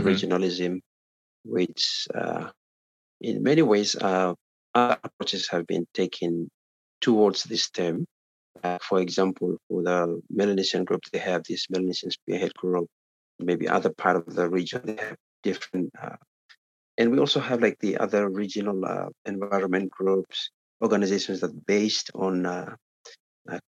mm-hmm. 0.00 0.08
regionalism, 0.08 0.80
which 1.44 2.06
uh, 2.14 2.50
in 3.20 3.42
many 3.42 3.62
ways 3.62 3.96
uh, 3.96 4.34
approaches 4.74 5.48
have 5.48 5.66
been 5.66 5.86
taken 5.94 6.50
towards 7.00 7.44
this 7.44 7.70
term. 7.70 8.06
Uh, 8.62 8.78
for 8.82 9.00
example, 9.00 9.56
for 9.68 9.82
the 9.82 10.20
Melanesian 10.28 10.84
group, 10.84 11.00
they 11.12 11.18
have 11.18 11.42
this 11.44 11.66
Melanesian 11.70 12.10
spearhead 12.10 12.52
group. 12.54 12.88
Maybe 13.38 13.68
other 13.68 13.90
part 13.90 14.16
of 14.16 14.26
the 14.34 14.48
region, 14.48 14.82
they 14.84 14.96
have 14.96 15.16
different. 15.42 15.90
Uh, 16.00 16.16
and 16.98 17.10
we 17.10 17.18
also 17.18 17.40
have 17.40 17.62
like 17.62 17.78
the 17.80 17.96
other 17.96 18.28
regional 18.28 18.84
uh, 18.84 19.08
environment 19.24 19.90
groups, 19.90 20.50
organizations 20.82 21.40
that 21.40 21.66
based 21.66 22.10
on 22.14 22.44
uh, 22.44 22.74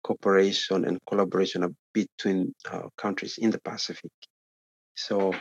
cooperation 0.04 0.84
and 0.84 0.98
collaboration 1.08 1.74
between 1.94 2.54
countries 2.98 3.38
in 3.38 3.50
the 3.50 3.60
Pacific. 3.60 4.10
So 4.94 5.32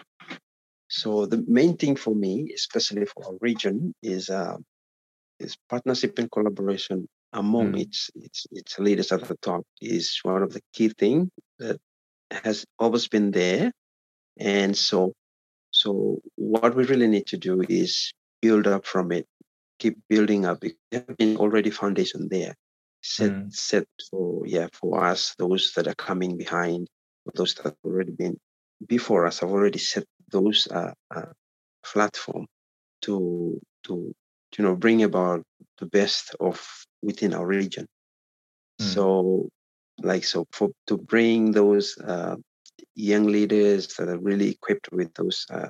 so 0.91 1.25
the 1.25 1.41
main 1.47 1.77
thing 1.77 1.95
for 1.95 2.13
me, 2.13 2.51
especially 2.53 3.05
for 3.05 3.25
our 3.25 3.37
region, 3.39 3.95
is 4.03 4.29
uh, 4.29 4.57
is 5.39 5.55
partnership 5.69 6.19
and 6.19 6.29
collaboration 6.29 7.07
among 7.31 7.71
mm. 7.71 7.81
its 7.83 8.11
its 8.13 8.45
its 8.51 8.77
leaders 8.77 9.09
at 9.13 9.23
the 9.23 9.37
top 9.37 9.63
is 9.81 10.19
one 10.23 10.43
of 10.43 10.51
the 10.51 10.61
key 10.73 10.89
things 10.89 11.29
that 11.59 11.79
has 12.29 12.65
always 12.77 13.07
been 13.07 13.31
there. 13.31 13.71
And 14.37 14.75
so 14.75 15.13
so 15.71 16.21
what 16.35 16.75
we 16.75 16.83
really 16.83 17.07
need 17.07 17.27
to 17.27 17.37
do 17.37 17.63
is 17.69 18.11
build 18.41 18.67
up 18.67 18.85
from 18.85 19.13
it, 19.13 19.25
keep 19.79 19.97
building 20.09 20.45
up. 20.45 20.61
It 20.65 20.75
has 20.91 21.15
been 21.17 21.37
already 21.37 21.69
foundation 21.69 22.27
there. 22.29 22.53
Set 23.01 23.31
mm. 23.31 23.53
set 23.53 23.87
for 24.09 24.45
yeah 24.45 24.67
for 24.73 25.05
us 25.05 25.35
those 25.37 25.71
that 25.77 25.87
are 25.87 25.95
coming 25.95 26.35
behind, 26.35 26.89
those 27.33 27.53
that 27.55 27.63
have 27.63 27.81
already 27.85 28.11
been 28.11 28.37
before 28.85 29.25
us 29.25 29.39
have 29.39 29.51
already 29.51 29.79
set 29.79 30.03
those 30.31 30.67
uh, 30.67 30.93
uh, 31.15 31.31
platform 31.83 32.47
to 33.03 33.59
to 33.83 34.13
you 34.57 34.63
know 34.63 34.75
bring 34.75 35.03
about 35.03 35.43
the 35.79 35.85
best 35.85 36.35
of 36.39 36.61
within 37.01 37.33
our 37.33 37.45
region. 37.45 37.87
Mm. 38.79 38.85
So, 38.93 39.49
like 39.99 40.23
so, 40.23 40.45
for 40.51 40.69
to 40.87 40.97
bring 40.97 41.51
those 41.51 41.97
uh, 41.97 42.35
young 42.95 43.25
leaders 43.27 43.87
that 43.95 44.09
are 44.09 44.19
really 44.19 44.49
equipped 44.49 44.91
with 44.91 45.13
those, 45.13 45.45
uh, 45.49 45.69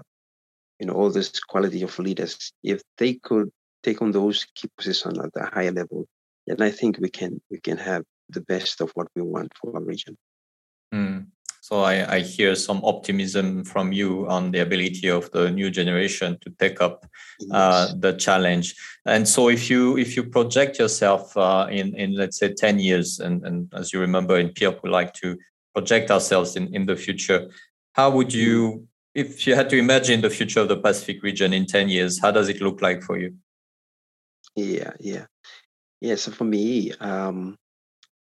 you 0.80 0.88
know, 0.88 0.94
all 0.94 1.10
this 1.10 1.40
quality 1.40 1.82
of 1.84 1.98
leaders, 2.00 2.52
if 2.64 2.82
they 2.98 3.16
could 3.16 3.50
take 3.84 4.02
on 4.02 4.12
those 4.12 4.46
key 4.56 4.70
positions 4.78 5.18
at 5.20 5.34
the 5.34 5.46
higher 5.46 5.72
level, 5.72 6.08
then 6.48 6.62
I 6.62 6.72
think 6.72 6.98
we 7.00 7.10
can 7.10 7.42
we 7.50 7.60
can 7.60 7.78
have 7.78 8.04
the 8.30 8.42
best 8.42 8.82
of 8.82 8.92
what 8.96 9.08
we 9.16 9.22
want 9.22 9.52
for 9.60 9.76
our 9.76 9.84
region. 9.84 10.18
So 11.72 11.84
I, 11.84 12.16
I, 12.16 12.20
hear 12.20 12.54
some 12.56 12.82
optimism 12.84 13.64
from 13.64 13.94
you 13.94 14.28
on 14.28 14.52
the 14.52 14.60
ability 14.60 15.10
of 15.10 15.32
the 15.32 15.50
new 15.50 15.72
generation 15.72 16.38
to 16.42 16.50
take 16.60 16.82
up 16.82 17.06
uh, 17.50 17.94
the 17.98 18.12
challenge. 18.12 18.76
And 19.06 19.26
so 19.26 19.48
if 19.48 19.70
you 19.70 19.98
if 19.98 20.18
you 20.18 20.26
project 20.26 20.80
yourself 20.80 21.38
uh, 21.38 21.68
in 21.72 21.96
in 21.96 22.14
let's 22.18 22.38
say 22.40 22.54
ten 22.54 22.78
years, 22.78 23.22
and 23.22 23.46
and 23.46 23.72
as 23.74 23.94
you 23.94 24.02
remember 24.02 24.38
in 24.38 24.50
PILP, 24.50 24.84
we 24.84 24.90
like 24.90 25.14
to 25.24 25.38
project 25.74 26.12
ourselves 26.12 26.58
in 26.58 26.76
in 26.76 26.88
the 26.88 26.98
future. 26.98 27.50
How 27.94 28.10
would 28.10 28.34
you, 28.34 28.86
if 29.16 29.48
you 29.48 29.56
had 29.56 29.70
to 29.70 29.78
imagine 29.78 30.20
the 30.20 30.30
future 30.30 30.60
of 30.60 30.68
the 30.68 30.78
Pacific 30.78 31.24
region 31.24 31.54
in 31.54 31.66
ten 31.68 31.88
years, 31.88 32.20
how 32.20 32.32
does 32.32 32.50
it 32.50 32.60
look 32.60 32.82
like 32.82 33.02
for 33.02 33.18
you? 33.18 33.34
Yeah, 34.58 34.92
yeah, 35.00 35.28
yeah. 36.02 36.16
So 36.16 36.32
for 36.32 36.44
me, 36.44 36.92
um, 37.00 37.56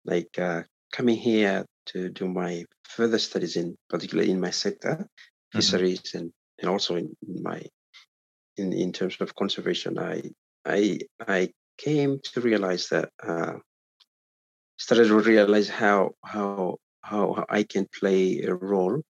like 0.07 0.39
uh, 0.39 0.63
coming 0.95 1.17
here 1.17 1.67
to 1.87 2.09
do 2.09 2.29
my 2.29 2.65
further 2.85 3.19
studies 3.19 3.57
in 3.57 3.77
particularly 3.91 4.31
in 4.31 4.41
my 4.41 4.51
sector, 4.51 4.95
Mm-hmm. 5.55 5.61
fisheries, 5.61 6.15
and 6.15 6.33
and 6.59 6.69
also 6.69 6.97
in 6.97 7.15
my 7.43 7.63
in 8.57 8.73
in 8.73 8.93
terms 8.93 9.17
of 9.21 9.35
conservation, 9.37 9.99
I 9.99 10.17
I 10.65 10.99
I 11.21 11.51
came 11.79 12.19
to 12.33 12.41
realize 12.41 12.89
that 12.89 13.11
uh, 13.23 13.55
started 14.77 15.09
to 15.09 15.21
realize 15.21 15.69
how 15.69 16.01
how 16.25 16.79
how 17.03 17.45
I 17.49 17.63
can 17.63 17.87
play 18.01 18.43
a 18.43 18.55
role 18.55 19.03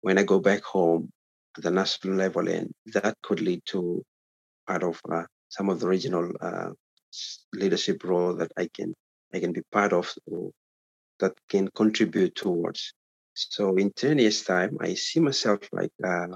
when 0.00 0.16
I 0.18 0.22
go 0.22 0.40
back 0.40 0.62
home 0.64 1.10
at 1.56 1.62
the 1.64 1.70
national 1.70 2.14
level, 2.16 2.48
and 2.48 2.72
that 2.94 3.14
could 3.22 3.40
lead 3.40 3.60
to 3.72 4.02
part 4.66 4.82
of 4.82 5.00
uh, 5.12 5.24
some 5.48 5.68
of 5.68 5.80
the 5.80 5.88
regional 5.88 6.32
uh, 6.40 6.70
leadership 7.52 8.02
role 8.04 8.34
that 8.36 8.52
I 8.56 8.68
can 8.76 8.94
I 9.34 9.40
can 9.40 9.52
be 9.52 9.62
part 9.72 9.92
of 9.92 10.10
or 10.26 10.52
that 11.20 11.34
can 11.48 11.68
contribute 11.68 12.34
towards. 12.34 12.92
So 13.34 13.76
in 13.76 13.90
10 13.92 14.18
years 14.18 14.42
time, 14.42 14.76
I 14.80 14.94
see 14.94 15.20
myself 15.20 15.60
like 15.72 15.92
uh, 16.02 16.28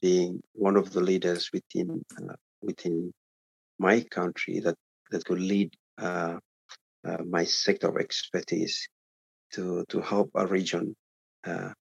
being 0.00 0.42
one 0.52 0.76
of 0.76 0.92
the 0.92 1.00
leaders 1.00 1.50
within 1.52 2.02
uh, 2.18 2.34
within 2.62 3.12
my 3.78 4.00
country 4.10 4.60
that 4.60 4.76
that 5.10 5.24
could 5.24 5.40
lead 5.40 5.70
uh, 5.98 6.38
uh, 7.06 7.18
my 7.28 7.44
sector 7.44 7.88
of 7.88 7.98
expertise 7.98 8.88
to 9.52 9.84
to 9.88 10.00
help 10.00 10.30
a 10.34 10.46
region 10.46 10.96
uh, 11.46 11.72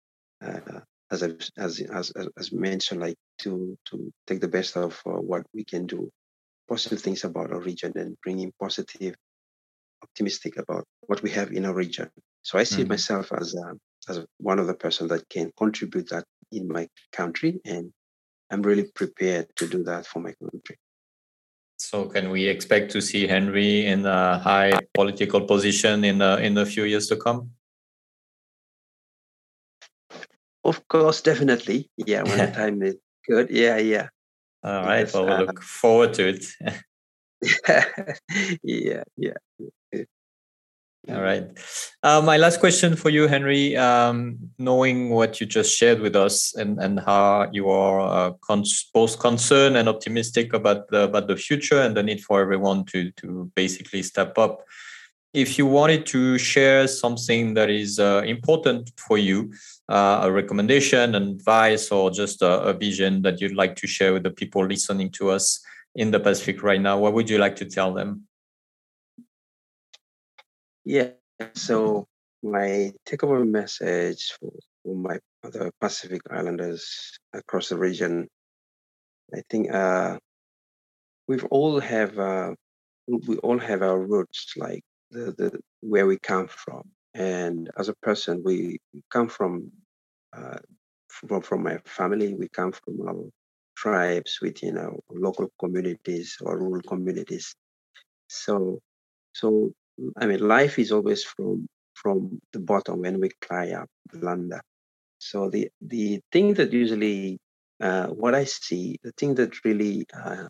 uh, 0.44 0.80
as, 1.10 1.22
I, 1.22 1.30
as 1.56 1.80
as 1.80 2.12
as 2.36 2.52
mentioned 2.52 3.00
like 3.00 3.16
to 3.38 3.78
to 3.90 4.12
take 4.26 4.40
the 4.40 4.48
best 4.48 4.76
of 4.76 5.00
what 5.04 5.46
we 5.54 5.64
can 5.64 5.86
do 5.86 6.10
positive 6.68 7.00
things 7.00 7.24
about 7.24 7.52
our 7.52 7.60
region 7.60 7.92
and 7.96 8.16
bringing 8.22 8.52
positive 8.60 9.14
optimistic 10.02 10.56
about 10.56 10.84
what 11.02 11.22
we 11.22 11.30
have 11.30 11.52
in 11.52 11.64
our 11.64 11.74
region 11.74 12.10
so 12.44 12.58
i 12.58 12.64
see 12.64 12.84
Mhm. 12.84 12.88
myself 12.94 13.26
as 13.32 13.54
a, 13.54 13.66
as 14.10 14.16
one 14.38 14.58
of 14.60 14.66
the 14.68 14.74
person 14.84 15.08
that 15.08 15.28
can 15.34 15.50
contribute 15.62 16.08
that 16.10 16.24
in 16.52 16.68
my 16.68 16.84
country 17.12 17.52
and 17.64 17.92
i'm 18.50 18.62
really 18.62 18.86
prepared 19.00 19.46
to 19.56 19.66
do 19.66 19.82
that 19.90 20.06
for 20.06 20.20
my 20.20 20.32
country 20.42 20.76
So 21.76 22.06
can 22.14 22.30
we 22.30 22.42
expect 22.48 22.92
to 22.92 23.00
see 23.00 23.26
Henry 23.26 23.84
in 23.92 24.06
a 24.06 24.38
high 24.38 24.72
political 24.94 25.40
position 25.52 26.04
in 26.04 26.18
the 26.18 26.32
in 26.46 26.54
the 26.54 26.64
few 26.64 26.84
years 26.92 27.06
to 27.10 27.16
come? 27.16 27.40
of 30.64 30.76
course 30.88 31.20
definitely 31.22 31.90
yeah 31.96 32.22
when 32.22 32.38
the 32.46 32.52
time 32.62 32.82
is 32.82 32.96
good 33.28 33.50
yeah 33.50 33.76
yeah 33.78 34.08
All 34.64 34.82
right. 34.82 35.04
Because, 35.04 35.14
Well, 35.14 35.26
we 35.26 35.32
uh, 35.32 35.38
look 35.40 35.62
forward 35.62 36.14
to 36.14 36.28
it. 36.28 36.44
yeah 38.62 39.04
yeah 39.16 39.36
All 41.06 41.20
right. 41.20 41.44
Uh, 42.02 42.22
my 42.22 42.38
last 42.38 42.60
question 42.60 42.96
for 42.96 43.10
you, 43.10 43.26
Henry. 43.26 43.76
Um, 43.76 44.38
knowing 44.58 45.10
what 45.10 45.38
you 45.38 45.46
just 45.46 45.76
shared 45.76 46.00
with 46.00 46.16
us 46.16 46.54
and, 46.54 46.78
and 46.78 46.98
how 46.98 47.50
you 47.52 47.68
are 47.68 48.00
uh, 48.00 48.58
both 48.94 49.18
concerned 49.18 49.76
and 49.76 49.86
optimistic 49.86 50.54
about 50.54 50.88
the, 50.88 51.02
about 51.02 51.28
the 51.28 51.36
future 51.36 51.82
and 51.82 51.94
the 51.94 52.02
need 52.02 52.24
for 52.24 52.40
everyone 52.40 52.86
to, 52.86 53.10
to 53.12 53.50
basically 53.54 54.02
step 54.02 54.38
up. 54.38 54.64
If 55.34 55.58
you 55.58 55.66
wanted 55.66 56.06
to 56.06 56.38
share 56.38 56.88
something 56.88 57.52
that 57.52 57.68
is 57.68 57.98
uh, 57.98 58.22
important 58.24 58.90
for 58.96 59.18
you, 59.18 59.52
uh, 59.90 60.20
a 60.22 60.32
recommendation, 60.32 61.14
advice, 61.14 61.90
or 61.90 62.10
just 62.10 62.40
a, 62.40 62.62
a 62.62 62.72
vision 62.72 63.20
that 63.22 63.42
you'd 63.42 63.56
like 63.56 63.76
to 63.76 63.86
share 63.86 64.14
with 64.14 64.22
the 64.22 64.30
people 64.30 64.64
listening 64.64 65.10
to 65.10 65.30
us 65.30 65.62
in 65.96 66.12
the 66.12 66.20
Pacific 66.20 66.62
right 66.62 66.80
now, 66.80 66.98
what 66.98 67.12
would 67.12 67.28
you 67.28 67.38
like 67.38 67.56
to 67.56 67.66
tell 67.66 67.92
them? 67.92 68.26
Yeah. 70.84 71.10
So 71.54 72.06
my 72.42 72.92
takeaway 73.06 73.48
message 73.48 74.32
for, 74.38 74.52
for 74.82 74.94
my 74.94 75.18
other 75.42 75.72
Pacific 75.80 76.22
Islanders 76.30 77.18
across 77.32 77.70
the 77.70 77.76
region, 77.76 78.28
I 79.34 79.42
think 79.48 79.72
uh, 79.72 80.18
we've 81.26 81.44
all 81.46 81.80
have 81.80 82.18
uh, 82.18 82.54
we 83.06 83.36
all 83.38 83.58
have 83.58 83.82
our 83.82 83.98
roots, 83.98 84.54
like 84.56 84.82
the, 85.10 85.32
the 85.36 85.60
where 85.80 86.06
we 86.06 86.18
come 86.18 86.48
from, 86.48 86.82
and 87.14 87.70
as 87.78 87.88
a 87.88 87.94
person, 88.02 88.42
we 88.44 88.78
come 89.10 89.28
from 89.28 89.70
uh, 90.36 90.58
from 91.08 91.42
from 91.42 91.62
my 91.62 91.78
family. 91.84 92.34
We 92.34 92.48
come 92.48 92.72
from 92.72 93.08
our 93.08 93.24
tribes 93.76 94.38
within 94.40 94.78
our 94.78 94.96
local 95.10 95.50
communities 95.58 96.36
or 96.40 96.58
rural 96.58 96.82
communities. 96.82 97.54
So 98.28 98.80
so 99.32 99.72
I 100.16 100.26
mean, 100.26 100.40
life 100.40 100.78
is 100.78 100.92
always 100.92 101.24
from 101.24 101.66
from 101.94 102.40
the 102.52 102.58
bottom 102.58 103.00
when 103.00 103.20
we 103.20 103.30
climb 103.40 103.74
up 103.74 103.88
the 104.12 104.18
ladder. 104.24 104.60
So 105.18 105.50
the 105.50 105.70
the 105.80 106.20
thing 106.32 106.54
that 106.54 106.72
usually 106.72 107.38
uh, 107.80 108.08
what 108.08 108.34
I 108.34 108.44
see, 108.44 108.98
the 109.02 109.12
thing 109.12 109.34
that 109.36 109.64
really 109.64 110.06
uh, 110.14 110.48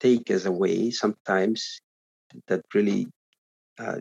take 0.00 0.30
us 0.30 0.44
away 0.46 0.90
sometimes, 0.90 1.80
that 2.46 2.62
really 2.74 3.06
uh, 3.78 4.00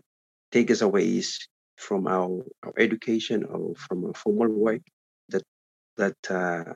take 0.51 0.71
us 0.71 0.81
away 0.81 1.17
is 1.17 1.39
from 1.77 2.07
our, 2.07 2.43
our 2.63 2.73
education 2.77 3.45
or 3.45 3.75
from 3.75 4.05
our 4.05 4.13
formal 4.13 4.49
work 4.49 4.81
that 5.29 5.43
that 5.97 6.17
uh, 6.29 6.73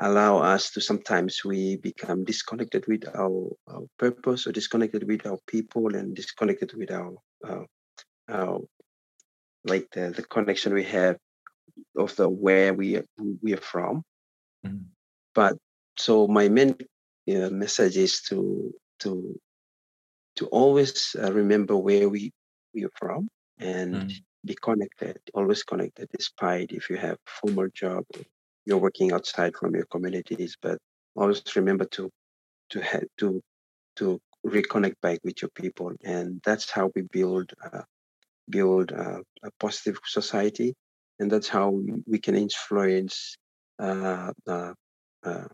allow 0.00 0.38
us 0.38 0.70
to 0.72 0.80
sometimes 0.80 1.44
we 1.44 1.76
become 1.76 2.24
disconnected 2.24 2.84
with 2.86 3.04
our, 3.14 3.50
our 3.68 3.84
purpose 3.98 4.46
or 4.46 4.52
disconnected 4.52 5.06
with 5.06 5.26
our 5.26 5.38
people 5.46 5.94
and 5.94 6.14
disconnected 6.14 6.72
with 6.76 6.90
our, 6.90 7.14
our, 7.44 7.66
our 8.28 8.60
like 9.64 9.88
the, 9.92 10.10
the 10.10 10.22
connection 10.22 10.74
we 10.74 10.84
have 10.84 11.16
of 11.96 12.14
the 12.16 12.28
where 12.28 12.74
we 12.74 12.96
are, 12.96 13.04
we 13.42 13.52
are 13.54 13.60
from 13.60 14.02
Mhm. 14.64 14.86
but 15.34 15.56
so 15.98 16.26
my 16.26 16.48
main 16.48 16.74
uh, 17.28 17.50
message 17.50 17.96
is 17.96 18.22
to 18.22 18.72
to 19.00 19.38
to 20.36 20.46
always 20.46 21.14
uh, 21.22 21.32
remember 21.32 21.76
where 21.76 22.08
we 22.08 22.32
we 22.74 22.84
are 22.84 22.92
from 22.96 23.28
and 23.58 23.94
Mm. 23.94 24.22
be 24.44 24.54
connected 24.54 25.18
always 25.34 25.62
connected 25.62 26.08
despite 26.10 26.72
if 26.72 26.90
you 26.90 26.96
have 26.96 27.18
formal 27.24 27.68
job 27.74 28.04
or 28.16 28.22
you're 28.66 28.78
working 28.78 29.12
outside 29.12 29.54
from 29.56 29.74
your 29.74 29.86
communities 29.86 30.56
but 30.62 30.78
always 31.16 31.42
remember 31.56 31.86
to 31.86 32.10
to 32.70 32.82
ha- 32.82 33.08
to 33.18 33.40
to 33.96 34.20
reconnect 34.46 34.94
back 35.02 35.20
with 35.24 35.42
your 35.42 35.50
people 35.54 35.92
and 36.04 36.40
that's 36.44 36.70
how 36.70 36.90
we 36.96 37.02
build 37.12 37.52
uh, 37.64 37.82
build 38.50 38.92
uh, 38.92 39.20
a 39.44 39.50
positive 39.60 39.98
society 40.06 40.74
and 41.20 41.30
that's 41.30 41.48
how 41.48 41.70
we- 42.06 42.18
can 42.20 42.36
influence 42.36 43.36
uh, 43.80 44.32
uh, 44.48 44.72
uh, 45.24 45.48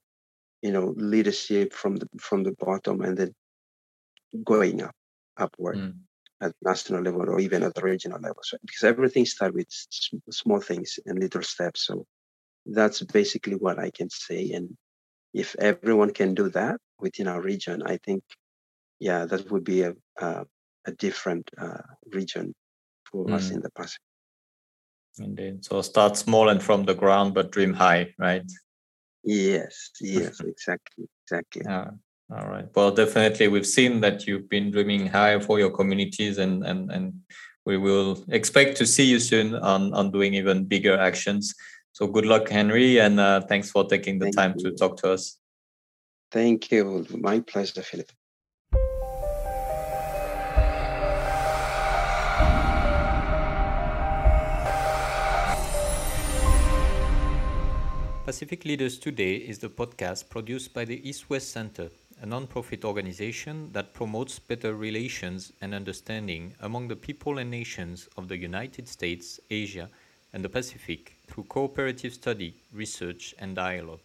you 0.62 0.72
know 0.72 0.94
leadership 0.96 1.72
from 1.72 1.96
the 1.96 2.08
from 2.20 2.44
the 2.44 2.52
bottom 2.60 3.02
and 3.02 3.18
then 3.18 3.32
going 4.44 4.82
up 4.82 4.94
upward 5.36 5.80
Mm. 5.80 5.94
at 6.42 6.52
national 6.62 7.02
level 7.02 7.28
or 7.30 7.40
even 7.40 7.62
at 7.62 7.74
the 7.74 7.82
regional 7.82 8.20
level 8.20 8.42
so, 8.42 8.56
because 8.64 8.84
everything 8.84 9.26
starts 9.26 9.54
with 9.54 9.68
small 10.30 10.60
things 10.60 10.98
and 11.06 11.18
little 11.20 11.42
steps 11.42 11.86
so 11.86 12.04
that's 12.66 13.02
basically 13.02 13.54
what 13.56 13.78
i 13.78 13.90
can 13.90 14.08
say 14.10 14.50
and 14.52 14.76
if 15.34 15.56
everyone 15.58 16.12
can 16.12 16.34
do 16.34 16.48
that 16.48 16.76
within 17.00 17.26
our 17.26 17.40
region 17.40 17.82
i 17.86 17.96
think 18.04 18.22
yeah 19.00 19.24
that 19.24 19.50
would 19.50 19.64
be 19.64 19.82
a 19.82 19.94
a, 20.20 20.44
a 20.86 20.92
different 20.92 21.50
uh, 21.58 21.82
region 22.12 22.54
for 23.10 23.32
us 23.34 23.50
Mm. 23.50 23.54
in 23.54 23.60
the 23.60 23.70
pacific 23.70 24.00
Indeed. 25.18 25.64
So 25.64 25.82
start 25.82 26.16
small 26.16 26.48
and 26.48 26.62
from 26.62 26.84
the 26.84 26.94
ground, 26.94 27.34
but 27.34 27.52
dream 27.52 27.74
high, 27.74 28.14
right? 28.18 28.50
yes 29.24 29.90
yes 30.00 30.40
exactly 30.40 31.06
exactly 31.24 31.62
Yeah. 31.64 31.90
All 32.30 32.48
right. 32.48 32.66
Well, 32.74 32.90
definitely, 32.90 33.48
we've 33.48 33.66
seen 33.66 34.00
that 34.00 34.26
you've 34.26 34.48
been 34.48 34.70
dreaming 34.70 35.06
high 35.06 35.38
for 35.38 35.58
your 35.58 35.70
communities, 35.70 36.38
and 36.38 36.64
and 36.64 36.90
and 36.90 37.12
we 37.66 37.76
will 37.76 38.24
expect 38.28 38.78
to 38.78 38.86
see 38.86 39.04
you 39.04 39.20
soon 39.20 39.54
on 39.54 39.92
on 39.92 40.10
doing 40.10 40.32
even 40.34 40.64
bigger 40.64 40.96
actions. 40.98 41.54
So 41.92 42.06
good 42.06 42.24
luck, 42.24 42.48
Henry, 42.48 42.98
and 42.98 43.20
uh, 43.20 43.42
thanks 43.42 43.70
for 43.70 43.84
taking 43.86 44.18
the 44.18 44.26
Thank 44.26 44.36
time 44.36 44.54
to 44.58 44.72
talk 44.72 44.96
to 44.98 45.12
us. 45.12 45.38
thank 46.30 46.70
you. 46.70 47.06
My 47.10 47.40
pleasure 47.40 47.82
philip. 47.82 48.10
Pacific 58.24 58.64
Leaders 58.64 58.98
Today 58.98 59.34
is 59.34 59.58
the 59.58 59.68
podcast 59.68 60.30
produced 60.30 60.72
by 60.72 60.86
the 60.86 61.06
East 61.06 61.28
West 61.28 61.50
Center, 61.50 61.90
a 62.22 62.24
non-profit 62.24 62.82
organization 62.84 63.70
that 63.72 63.92
promotes 63.92 64.38
better 64.38 64.74
relations 64.74 65.52
and 65.60 65.74
understanding 65.74 66.54
among 66.60 66.88
the 66.88 66.96
people 66.96 67.36
and 67.36 67.50
nations 67.50 68.08
of 68.16 68.28
the 68.28 68.36
United 68.38 68.88
States, 68.88 69.38
Asia, 69.50 69.90
and 70.32 70.44
the 70.44 70.48
Pacific 70.48 71.16
through 71.26 71.44
cooperative 71.44 72.14
study, 72.14 72.54
research, 72.72 73.34
and 73.38 73.56
dialogue. 73.56 74.00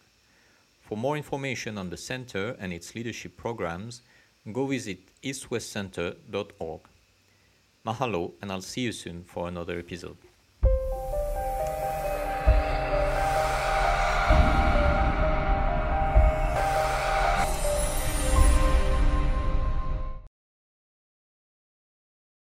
For 0.80 0.96
more 0.96 1.16
information 1.16 1.76
on 1.78 1.90
the 1.90 1.96
center 1.96 2.56
and 2.58 2.72
its 2.72 2.94
leadership 2.94 3.36
programs, 3.36 4.02
go 4.52 4.66
visit 4.66 5.00
eastwestcenter.org. 5.22 6.80
Mahalo, 7.84 8.32
and 8.40 8.52
I'll 8.52 8.60
see 8.60 8.82
you 8.82 8.92
soon 8.92 9.24
for 9.24 9.48
another 9.48 9.78
episode. 9.78 10.27